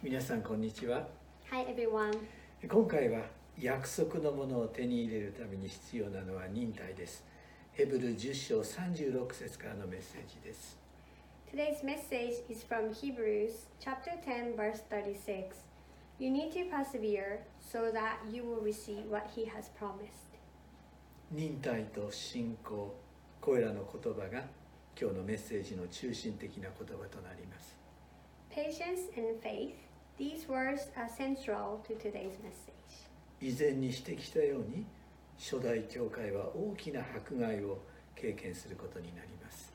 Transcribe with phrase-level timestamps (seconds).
[0.00, 1.08] 皆さんこんにちは
[1.50, 2.16] Hi everyone.
[2.68, 3.22] 今回は
[3.58, 7.24] 約束のものを手に入れるために必要なのは忍耐です
[7.72, 10.78] ヘブル10章36節からのメッセージです
[11.52, 15.56] Today's message is from Hebrews chapter 10 verse 36.
[16.20, 20.38] You need to persevere so that you will receive what he has promised.
[21.32, 22.94] 忍耐と信仰
[23.40, 24.44] これらの言葉が
[25.00, 27.76] 今日のメッセージの中心的な言葉となります
[28.54, 29.87] Patience and faith.
[30.18, 32.74] These words are central to today's message.
[33.40, 34.84] 以前に指摘したように
[35.38, 37.78] 初代教会は大きな迫害を
[38.16, 39.72] 経験することになります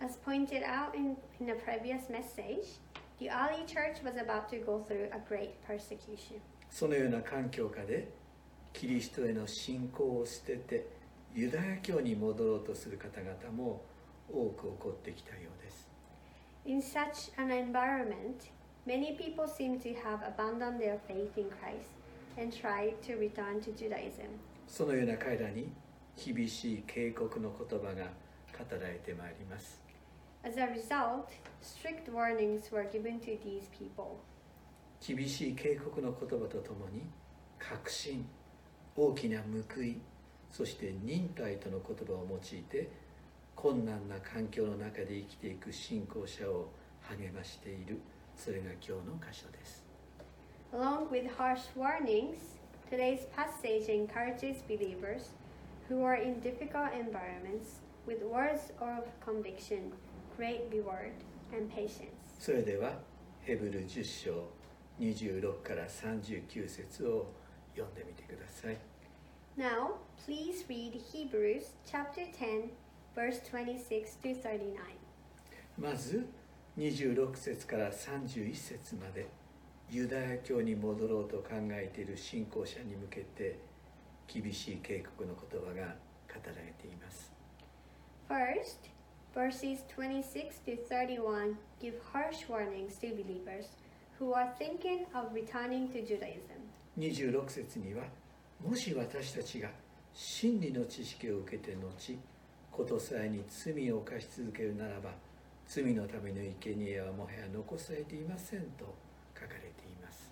[0.00, 2.80] As pointed out in, in the previous message,
[3.20, 6.40] the early church was about to go through a great persecution.
[6.68, 8.08] そのような環境下で
[8.72, 10.86] キリストへの信仰を捨てて
[11.32, 13.82] ユダヤ教に戻ろうとする方々も
[14.32, 15.88] 多く起こってきたようです
[16.66, 18.50] In such an environment,
[18.90, 21.94] many people seem to have abandoned their faith in Christ
[22.36, 24.30] and tried to return to Judaism.
[24.66, 25.70] そのような彼らに
[26.16, 29.80] 厳しい警告の言葉が語られてまいります
[30.42, 31.26] As a result,
[31.62, 34.18] strict warnings were given to these people.
[35.00, 37.02] 厳しい警告の言葉とともに
[37.60, 38.26] 確信
[38.96, 39.40] 大きな
[39.76, 40.00] 報い
[40.50, 42.88] そして忍耐との言葉を用いて
[43.54, 46.70] 困難な環境の中で生きていく信仰者を
[47.02, 48.00] 励ましている
[48.42, 49.84] それが今日の箇所です
[50.72, 52.38] Along with harsh warnings,
[52.90, 55.30] today's passage encourages believers
[55.88, 59.92] who are in difficult environments with words of conviction,
[60.38, 61.12] great reward,
[61.52, 62.14] and patience.
[62.38, 62.92] それでは
[63.42, 64.48] ヘブル10章
[65.00, 67.26] 26から39節を
[67.74, 68.78] 読んでみてください
[69.58, 72.70] Now, please read Hebrews chapter 10,
[73.14, 74.78] verse 26 to 39.
[75.76, 76.24] まず
[76.78, 79.26] 26節から31節まで
[79.90, 83.58] ユダヤ教に戻ろうと考えている信仰者に向けて
[84.32, 85.74] 厳しい警告の言葉が語
[86.46, 87.30] られています
[88.28, 88.88] First,
[89.34, 93.66] verses 26 to 31 give harsh warnings to believers
[94.20, 96.60] who are thinking of returning to Judaism.
[96.96, 98.04] 26節には
[98.64, 99.68] もし私たちが
[100.14, 102.18] 真理の知識を受けて後
[102.70, 105.10] ことさえに罪を犯し続けるならば
[105.70, 108.92] 罪のための生贄はもはや残されていませんと
[109.38, 110.28] 書かれています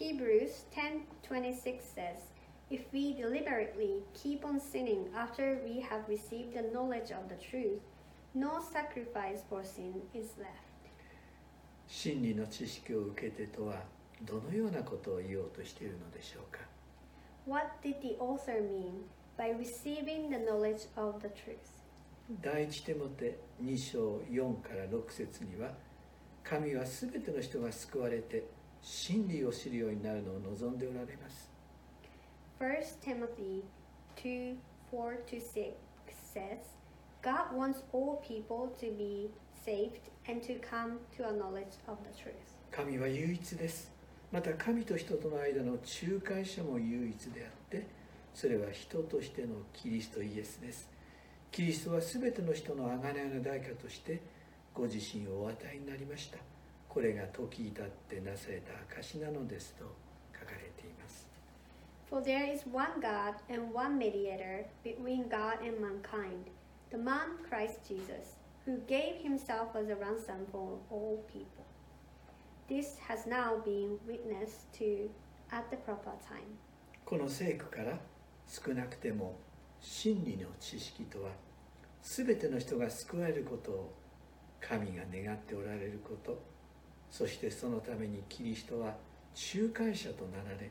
[0.00, 2.16] Hebrews 10:26 says,
[2.70, 7.80] "If we deliberately keep on sinning after we have received the knowledge of the truth,
[8.34, 10.46] no sacrifice for sin is left."
[11.86, 13.82] 真理の知識を受けてとは
[14.22, 16.60] どのようなことを言おうとしているのでしょうか
[17.46, 19.04] What did the author mean
[19.36, 21.85] by receiving the knowledge of the truth?
[22.28, 25.70] 第一テモテ2章4から6節には
[26.42, 28.44] 神はすべての人が救われて
[28.82, 31.50] 真理を知るようになるのを望んでおられます。
[32.58, 33.62] 1 Timothy
[34.16, 34.56] 2
[34.92, 35.74] 4 to 6
[36.32, 36.58] says,
[37.22, 39.30] God wants all people to be
[39.64, 42.34] saved and to come to a knowledge of the truth.
[42.70, 43.92] 神は唯一です。
[44.32, 47.86] また神と人との間の仲介者も唯一であって
[48.34, 50.88] それは人としてのキリストイエスです
[51.56, 54.20] キリストはすべての人の贖いの代価として
[54.74, 56.36] ご自身をお与えになりました
[56.86, 59.86] これが時至ってなされた証なのですと
[60.38, 61.26] 書かれています
[62.10, 66.44] For there is one God and one mediator between God and mankind,
[66.90, 71.64] the man Christ Jesus, who gave himself as a ransom for all people.
[72.68, 75.08] This has now been witnessed to
[75.50, 76.58] at the proper time.
[77.06, 77.98] この聖句から
[78.46, 79.38] 少なくても
[79.80, 81.45] 真理の知識とは
[82.08, 83.92] 全ての人が救われることを
[84.60, 86.40] 神が願っておられること
[87.10, 88.94] そしてそのためにキリストは
[89.54, 90.70] 仲介者となられ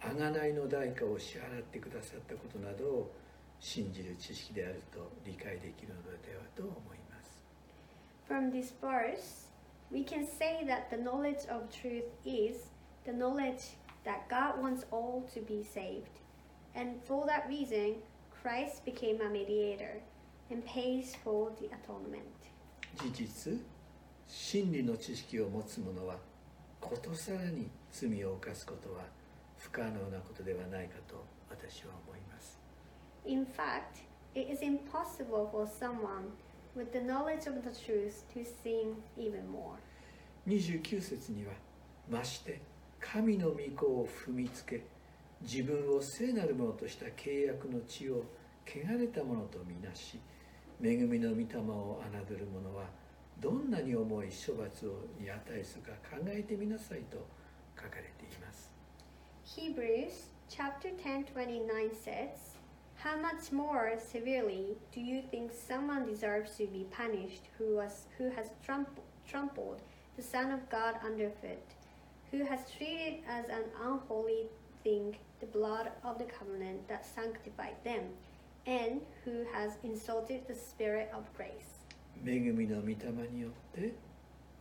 [0.00, 3.12] 贖いの代価を支払ってくださったことなどを
[3.58, 7.42] 信じる知識であると理解できるのではと思います
[8.28, 9.48] From this verse,
[9.90, 12.70] we can say that the knowledge of truth is
[13.06, 16.20] the knowledge that God wants all to be saved.
[16.74, 17.96] And for that reason,
[18.42, 20.02] Christ became a mediator
[20.50, 22.22] and pays for the atonement.
[22.96, 23.52] 事実
[24.26, 26.16] 真理の知識を持つ者は
[26.80, 29.04] ことさらに罪を犯すことは
[29.58, 32.58] 不可能なことではないかと私は思います
[33.26, 34.04] In fact,
[34.34, 36.30] it is impossible for someone
[36.76, 39.76] with the knowledge of the truth to sin even more.
[40.46, 41.52] 29節には
[42.08, 42.60] まして
[43.00, 44.84] 神の御子を踏みつけ
[45.42, 48.24] 自分を聖なるものとした契約の地を
[48.66, 50.20] 汚れたものとみなし
[50.82, 52.84] 恵みの御霊を侮る者は
[53.40, 57.26] どんなに重い処罰をに値するか考えてみなさいと
[57.76, 58.72] 書かれています
[59.44, 62.56] Hebrews chapter 10 29 says,
[62.96, 68.30] How much more severely do you think someone deserves to be punished who, was, who
[68.30, 69.82] has tramp- trampled
[70.16, 71.62] the Son of God underfoot,
[72.30, 74.46] who has treated as an unholy
[74.82, 78.02] thing the blood of the covenant that sanctified them,
[78.66, 81.80] and who has insulted the Spirit of grace?
[82.24, 82.94] 恵みの御霊
[83.32, 83.92] によって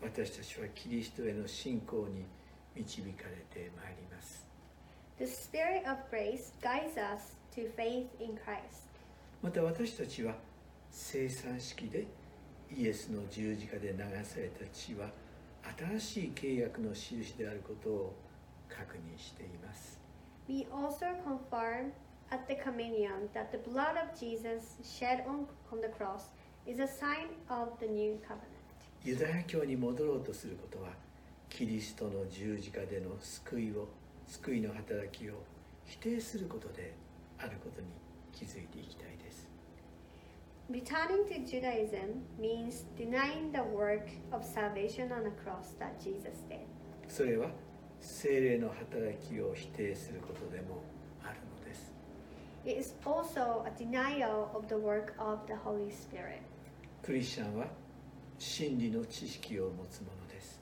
[0.02, 2.26] 私たちはキリストへの信仰に
[2.76, 4.46] 導かれてまいります
[5.18, 8.86] The Spirit of grace guides us to faith in Christ.
[9.42, 10.36] また私たちは
[10.92, 12.06] 生産式で
[12.76, 15.10] イエスの十字架で流された血は
[15.98, 18.16] 新しい契約の印であることを
[18.70, 20.00] 確認しています
[20.48, 21.92] We also confirm
[22.36, 26.24] at the communion that the blood of Jesus shed on, on the cross
[26.68, 28.52] is a sign of the new covenant.
[29.06, 30.90] ユダヤ教に戻ろうとすることは
[31.48, 33.88] キリストの十字架での救いを
[34.28, 35.34] 救いの働きを
[35.86, 36.94] 否定することで
[37.38, 37.88] あることに
[38.34, 39.48] 気づいていきたいです
[40.70, 46.66] Returning to Judaism means denying the work of salvation on the cross that Jesus did.
[47.08, 47.50] それは
[48.02, 50.82] 精霊の働きを否定することでも
[52.66, 56.42] It is also a denial of the work of the Holy Spirit.
[57.04, 57.68] クリスチャンは
[58.40, 60.60] 真理の知識を持つものです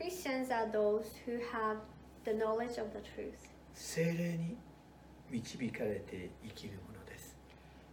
[0.00, 1.76] Christians are those who have
[2.24, 3.34] the knowledge of the truth.
[3.74, 4.56] 精霊に
[5.30, 7.36] 導かれて生きるものです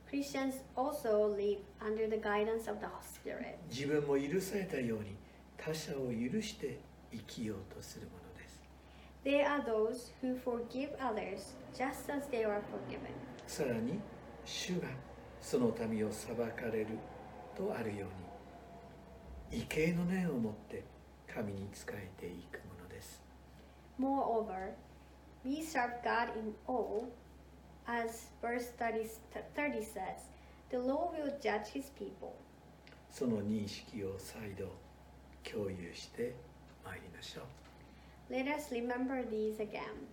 [0.09, 3.57] Christians also live under the guidance of the Spirit.
[3.69, 5.18] 自分も許されたように
[5.57, 6.79] 他者を許して
[7.12, 8.26] 生きようとするもの
[9.27, 13.12] They are those who forgive others just as they are forgiven.
[13.45, 14.00] さらに
[14.45, 14.88] 主が
[15.41, 16.88] その民を裁かれる
[17.53, 18.06] とあるよ
[19.51, 20.85] うに畏敬の念を持って
[21.27, 23.21] 神に仕えていくものです
[24.00, 24.71] Moreover,
[25.44, 27.03] we serve God in awe,
[27.85, 29.09] as verse 30,
[29.57, 30.29] 30 says,
[30.69, 32.33] the Lord will judge his people.
[33.12, 34.71] その認識を再度
[35.44, 36.33] 共有して
[36.85, 37.67] まいりましょう
[38.29, 40.07] Let us remember these again.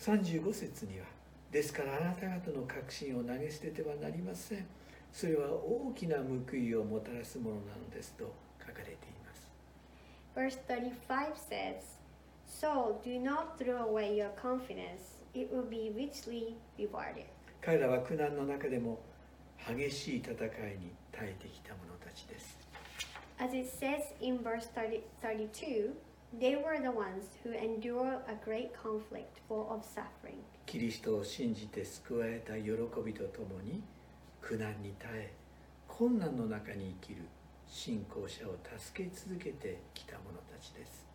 [0.00, 1.06] 35節には
[1.52, 4.66] ですからあなた方の確信を投げ捨ててはなりません
[5.12, 9.48] それは大きな報いをもたらすものなのですと書かれています
[10.34, 11.98] Verse 35 says,
[12.46, 17.26] So do not throw away your confidence, it will be richly rewarded.
[17.60, 18.98] 彼らは苦難の中でも
[19.68, 20.38] 激しい戦い
[20.80, 22.58] に耐えてきた者たちです
[23.38, 25.90] As it says in verse 30, 32,
[26.39, 30.43] they were the ones who endured a great conflict full of suffering.
[30.65, 32.71] キリストを信じて救われた喜
[33.05, 33.81] びとともに
[34.41, 35.33] 苦難に耐え
[35.87, 37.23] 困難の中に生きる
[37.67, 41.05] 信仰者を助け続けてきた者たちです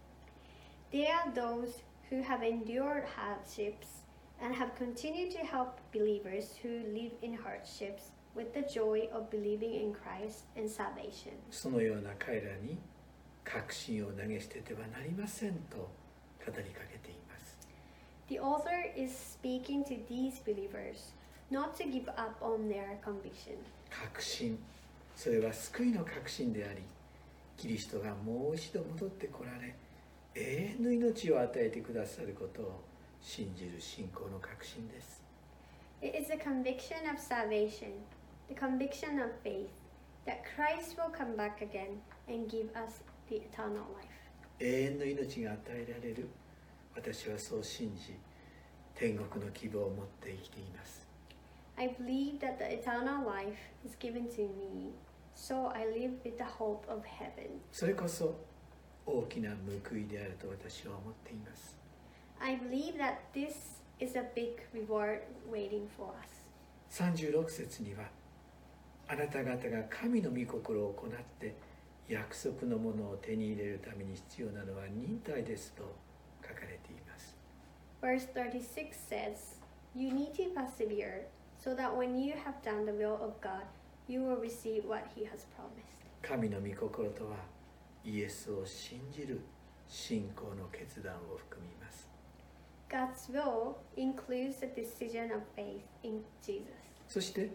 [0.91, 4.05] They are those who have endured hardships
[4.43, 9.75] and have continued to help believers who live in hardships with the joy of believing
[9.75, 11.33] in Christ and salvation.
[11.51, 12.79] そのような彼らに
[13.48, 15.88] 確信を投げ捨ててはなりませんと語
[16.46, 17.58] りかけています
[18.28, 21.14] The author is speaking to these believers
[21.50, 23.56] not to give up on their conviction.
[23.90, 24.60] 確信
[25.16, 26.82] それは救いの確信であり
[27.56, 29.74] キリストがもう一度戻ってこられ
[30.36, 32.84] 永遠の命を与えてくださることを
[33.22, 35.24] 信じる信仰の確信です
[36.02, 37.94] It is the conviction of salvation,
[38.48, 39.72] the conviction of faith
[40.28, 44.08] that Christ will come back again and give us the eternal life.
[44.60, 46.28] 永遠の命が与えられる
[46.96, 48.16] 私はそう信じ
[48.96, 51.06] 天国の希望を持って生きています
[51.78, 53.56] I believe that the eternal life
[53.86, 54.94] is given to me,
[55.36, 57.62] so I live with the hope of heaven.
[57.72, 58.36] それこそ
[59.06, 61.78] 大きな報いであると私は思っています
[62.40, 66.44] I believe that this is a big reward waiting for us.
[66.90, 68.06] 36節には
[69.08, 71.54] あなた方が神の御心を行って
[72.08, 75.84] 約束のものを手に入れるために必要なのは忍耐ですと
[76.42, 77.36] 書かれています
[78.02, 79.58] Verse 36 says,
[79.96, 81.26] You need to persevere
[81.58, 83.66] so that when you have done the will of God,
[84.08, 85.98] you will receive what He has promised.
[86.22, 87.38] 神の御心とは
[88.06, 89.42] イエスを信じる
[89.88, 92.08] 信仰の決断を含みます
[92.90, 96.64] God's will includes the decision of faith in Jesus.
[97.08, 97.50] そして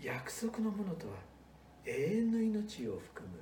[0.00, 1.14] 約束のものとは
[1.84, 3.34] 永遠の命を含む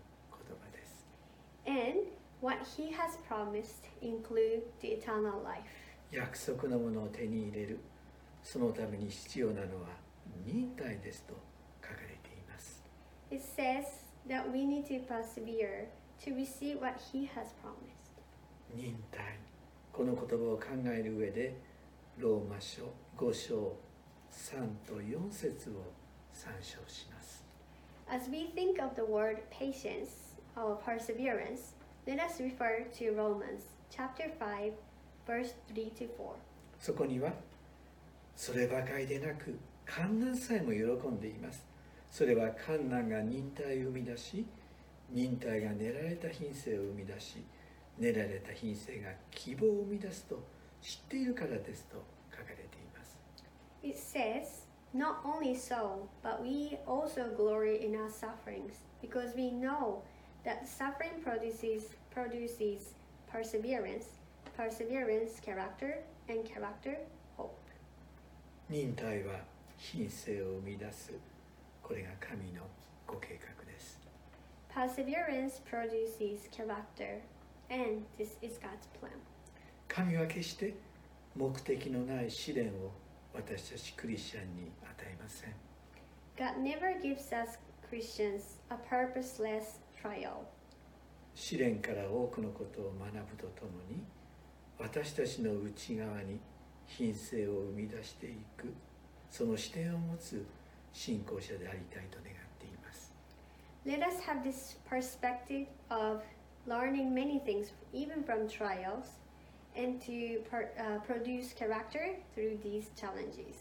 [1.66, 2.06] And
[2.40, 5.62] what He has promised include the eternal life.
[6.10, 7.78] 約束のものを手に入れる
[8.42, 9.88] そのために必要なのは
[10.44, 11.34] 忍耐ですと
[11.82, 12.82] 書かれています
[13.30, 13.84] It says
[14.28, 15.86] that we need to persevere
[16.24, 18.00] to receive what He has promised.
[18.74, 19.38] 忍耐
[19.92, 21.54] この言葉を考える上で
[22.18, 22.82] ローマ書
[23.16, 23.76] 5章
[24.32, 25.92] 3と4節を
[26.32, 27.44] 参照します
[28.08, 31.72] As we think of the word patience or perseverance,
[32.06, 34.72] let us refer to Romans chapter 5,
[35.26, 36.34] verse 3 to 4.
[36.78, 37.32] そこには
[38.34, 41.66] そればかりでなく観難さえも喜んでいます
[42.10, 44.46] それは観難が忍耐を生み出し
[45.10, 47.44] 忍耐が練られた品性を生み出し
[47.98, 50.42] 練られた品性が希望を生み出すと
[50.80, 52.64] 知っているからですと書かれてい
[52.96, 53.18] ます
[53.82, 60.02] It says, Not only so, but we also glory in our sufferings, because we know
[60.43, 62.93] that suffering produces produces
[63.31, 64.05] perseverance,
[64.55, 65.99] perseverance character,
[66.29, 66.97] and character
[67.37, 67.57] hope.
[68.69, 69.41] 忍耐は
[69.77, 71.11] 品性を生み出す
[71.83, 72.63] これが神の
[73.05, 73.99] ご計画です
[74.73, 77.21] Perseverance produces character,
[77.69, 79.11] and this is God's plan.
[79.87, 80.73] 神は決して
[81.35, 82.91] 目的のない試練を
[83.33, 85.53] 私たちクリスチャンに与えません
[86.37, 87.57] God never gives us
[87.89, 90.46] Christians a purposeless trial.
[91.34, 94.02] 試練から多くのことを学ぶとともに
[94.78, 96.40] 私たちの内側に
[96.86, 98.72] 品性を生み出していく
[99.30, 100.44] その視点を持つ
[100.92, 103.12] 信仰者でありたいと願っています
[103.86, 106.20] Let us have this perspective of
[106.66, 109.18] learning many things, even from trials,
[109.76, 113.56] and to per, uh, produce character through these challenges.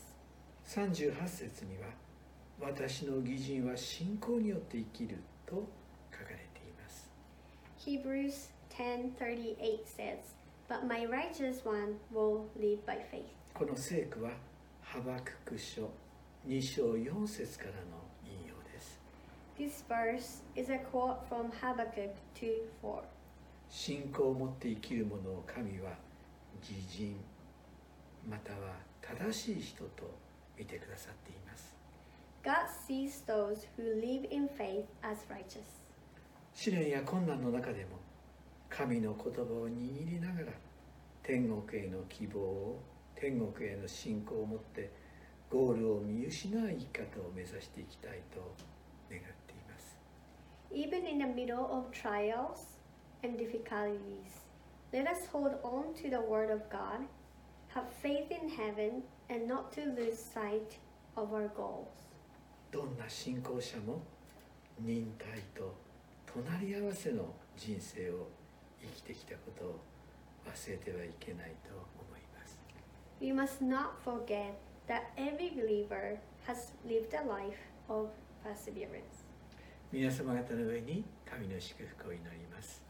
[0.68, 1.88] 38節には
[2.60, 5.68] 私の義人は信仰によって生きると
[7.86, 10.20] Hebrews 10:38 says,
[10.68, 14.32] "But my righteous one will live by faith." この聖句は
[14.82, 15.90] ハバクク書
[16.48, 19.00] 2章4節からの引用です
[19.58, 23.04] This verse is a quote from Habakkuk 2:4.
[23.70, 25.92] 信仰を持って生きる者を神は
[26.62, 27.16] 義人
[28.30, 30.04] または正しい人と
[30.58, 31.74] 見てくださっています
[32.44, 35.79] God sees those who live in faith as righteous.
[36.54, 37.98] 試練や困難の中でも
[38.70, 40.48] 神の言葉を握りながら
[41.24, 42.82] 天国への希望を
[43.16, 44.92] 天国への信仰を持って
[45.50, 48.40] ゴールを見失う生き方を目指していきたいと
[49.10, 49.98] 願っています
[50.72, 52.78] Even in the middle of trials
[53.24, 54.46] and difficulties,
[54.94, 57.06] let us hold on to the Word of God,
[57.74, 60.78] have faith in heaven, and not to lose sight
[61.16, 61.88] of our goals.
[62.72, 64.02] どんな信仰者も
[64.80, 65.74] 忍耐と
[66.34, 68.28] 隣り合わせの人生を
[68.82, 69.80] 生きてきたことを
[70.46, 72.60] 忘れてはいけないと思います
[73.20, 74.54] We must not forget
[74.88, 77.58] that every believer has lived a life
[77.90, 78.10] of
[78.44, 79.26] perseverance.
[79.92, 82.84] 皆様方の上に神の祝福を祈ります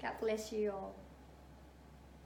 [0.00, 0.92] God bless you all.